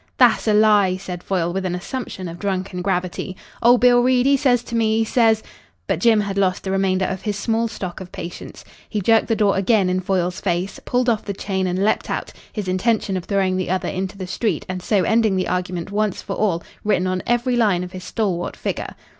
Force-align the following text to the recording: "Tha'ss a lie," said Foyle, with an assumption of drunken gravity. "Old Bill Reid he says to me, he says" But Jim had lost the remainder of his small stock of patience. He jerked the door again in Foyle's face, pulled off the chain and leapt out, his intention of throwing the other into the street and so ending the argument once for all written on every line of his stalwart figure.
"Tha'ss 0.17 0.47
a 0.47 0.53
lie," 0.55 0.97
said 0.97 1.21
Foyle, 1.21 1.53
with 1.53 1.63
an 1.63 1.75
assumption 1.75 2.27
of 2.27 2.39
drunken 2.39 2.81
gravity. 2.81 3.37
"Old 3.61 3.81
Bill 3.81 4.01
Reid 4.01 4.25
he 4.25 4.35
says 4.35 4.63
to 4.63 4.73
me, 4.75 4.97
he 4.97 5.05
says" 5.05 5.43
But 5.87 5.99
Jim 5.99 6.21
had 6.21 6.39
lost 6.39 6.63
the 6.63 6.71
remainder 6.71 7.05
of 7.05 7.21
his 7.21 7.35
small 7.37 7.67
stock 7.67 8.01
of 8.01 8.11
patience. 8.11 8.65
He 8.89 8.99
jerked 8.99 9.27
the 9.27 9.35
door 9.35 9.55
again 9.57 9.91
in 9.91 9.99
Foyle's 9.99 10.41
face, 10.41 10.79
pulled 10.85 11.07
off 11.07 11.23
the 11.25 11.35
chain 11.35 11.67
and 11.67 11.83
leapt 11.85 12.09
out, 12.09 12.33
his 12.51 12.67
intention 12.67 13.15
of 13.15 13.25
throwing 13.25 13.57
the 13.57 13.69
other 13.69 13.89
into 13.89 14.17
the 14.17 14.25
street 14.25 14.65
and 14.67 14.81
so 14.81 15.03
ending 15.03 15.35
the 15.35 15.47
argument 15.47 15.91
once 15.91 16.19
for 16.23 16.33
all 16.33 16.63
written 16.83 17.05
on 17.05 17.21
every 17.27 17.55
line 17.55 17.83
of 17.83 17.91
his 17.91 18.03
stalwart 18.03 18.55
figure. 18.57 18.95